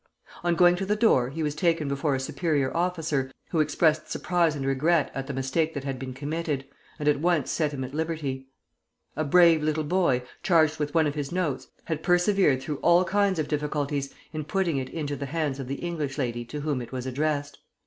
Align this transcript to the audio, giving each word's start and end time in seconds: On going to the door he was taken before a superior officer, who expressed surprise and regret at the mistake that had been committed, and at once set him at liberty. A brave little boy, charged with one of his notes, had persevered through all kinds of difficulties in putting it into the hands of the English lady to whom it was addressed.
On 0.43 0.55
going 0.55 0.75
to 0.77 0.85
the 0.87 0.95
door 0.95 1.29
he 1.29 1.43
was 1.43 1.53
taken 1.53 1.87
before 1.87 2.15
a 2.15 2.19
superior 2.19 2.75
officer, 2.75 3.29
who 3.51 3.59
expressed 3.59 4.09
surprise 4.09 4.55
and 4.55 4.65
regret 4.65 5.11
at 5.13 5.27
the 5.27 5.31
mistake 5.33 5.75
that 5.75 5.83
had 5.83 5.99
been 5.99 6.11
committed, 6.15 6.65
and 6.97 7.07
at 7.07 7.19
once 7.19 7.51
set 7.51 7.71
him 7.71 7.83
at 7.83 7.93
liberty. 7.93 8.47
A 9.15 9.23
brave 9.23 9.61
little 9.61 9.83
boy, 9.83 10.23
charged 10.41 10.79
with 10.79 10.95
one 10.95 11.05
of 11.05 11.13
his 11.13 11.31
notes, 11.31 11.67
had 11.85 12.01
persevered 12.01 12.63
through 12.63 12.77
all 12.77 13.03
kinds 13.03 13.37
of 13.37 13.47
difficulties 13.47 14.11
in 14.33 14.43
putting 14.43 14.77
it 14.77 14.89
into 14.89 15.15
the 15.15 15.27
hands 15.27 15.59
of 15.59 15.67
the 15.67 15.75
English 15.75 16.17
lady 16.17 16.45
to 16.45 16.61
whom 16.61 16.81
it 16.81 16.91
was 16.91 17.05
addressed. 17.05 17.59